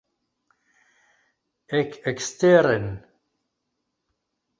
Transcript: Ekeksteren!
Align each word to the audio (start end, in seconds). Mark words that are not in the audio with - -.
Ekeksteren! 1.79 2.87